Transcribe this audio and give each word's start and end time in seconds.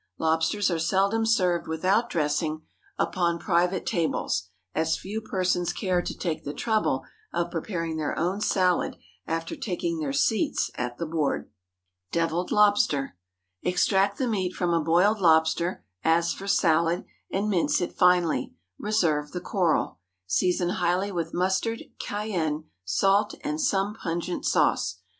Lobsters 0.17 0.71
are 0.71 0.79
seldom 0.79 1.27
served 1.27 1.67
without 1.67 2.09
dressing, 2.09 2.63
upon 2.97 3.37
private 3.37 3.85
tables, 3.85 4.49
as 4.73 4.97
few 4.97 5.21
persons 5.21 5.71
care 5.71 6.01
to 6.01 6.17
take 6.17 6.43
the 6.43 6.55
trouble 6.55 7.03
of 7.31 7.51
preparing 7.51 7.97
their 7.97 8.17
own 8.17 8.41
salad 8.41 8.95
after 9.27 9.55
taking 9.55 9.99
their 9.99 10.11
seats 10.11 10.71
at 10.73 10.97
the 10.97 11.05
board. 11.05 11.51
DEVILLED 12.11 12.49
LOBSTER. 12.49 13.15
Extract 13.61 14.17
the 14.17 14.25
meat 14.25 14.55
from 14.55 14.73
a 14.73 14.81
boiled 14.81 15.19
lobster, 15.19 15.85
as 16.03 16.33
for 16.33 16.47
salad, 16.47 17.05
and 17.29 17.47
mince 17.47 17.79
it 17.79 17.93
finely; 17.95 18.55
reserve 18.79 19.33
the 19.33 19.39
coral. 19.39 19.99
Season 20.25 20.69
highly 20.69 21.11
with 21.11 21.31
mustard, 21.31 21.83
cayenne, 21.99 22.63
salt, 22.83 23.35
and 23.43 23.61
some 23.61 23.93
pungent 23.93 24.45
sauce. 24.47 25.01